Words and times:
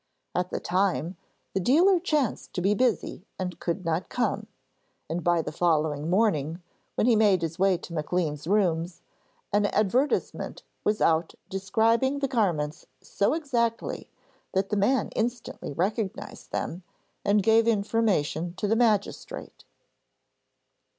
At 0.33 0.49
the 0.49 0.59
time, 0.59 1.15
the 1.53 1.59
dealer 1.59 1.99
chanced 1.99 2.53
to 2.53 2.61
be 2.63 2.73
busy 2.73 3.27
and 3.37 3.59
could 3.59 3.85
not 3.85 4.09
come, 4.09 4.47
and 5.07 5.23
by 5.23 5.43
the 5.43 5.51
following 5.51 6.09
morning, 6.09 6.63
when 6.95 7.05
he 7.05 7.15
made 7.15 7.43
his 7.43 7.59
way 7.59 7.77
to 7.77 7.93
Maclean's 7.93 8.47
rooms, 8.47 9.03
an 9.53 9.67
advertisement 9.67 10.63
was 10.83 11.01
out 11.01 11.35
describing 11.49 12.17
the 12.17 12.27
garments 12.27 12.87
so 12.99 13.33
exactly 13.35 14.09
that 14.53 14.69
the 14.69 14.75
man 14.75 15.09
instantly 15.09 15.71
recognised 15.71 16.51
them, 16.51 16.81
and 17.23 17.43
gave 17.43 17.67
information 17.67 18.55
to 18.55 18.67
the 18.67 18.75
magistrate. 18.75 19.65